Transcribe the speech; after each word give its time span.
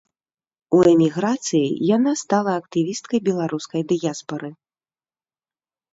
У 0.77 0.79
эміграцыі 0.91 1.75
яна 1.95 2.11
стала 2.23 2.51
актывісткай 2.61 3.19
беларускай 3.31 3.81
дыяспары. 3.93 4.49